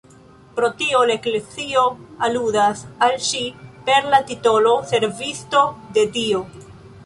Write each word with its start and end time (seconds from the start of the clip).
Pro 0.59 0.69
tio, 0.77 1.01
la 1.09 1.13
Eklezio 1.19 1.83
aludas 2.29 2.83
al 3.09 3.15
ŝi 3.27 3.45
per 3.91 4.11
la 4.17 4.23
titolo 4.33 4.75
Servisto 4.95 5.63
de 5.99 6.11
Dio. 6.19 6.45